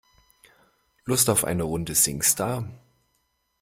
[1.05, 2.67] Lust auf eine Runde Singstar?